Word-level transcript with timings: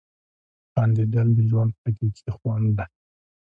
•خندېدل 0.71 1.27
د 1.35 1.39
ژوند 1.49 1.71
حقیقي 1.81 2.29
خوند 2.37 2.67
دی. 2.77 2.85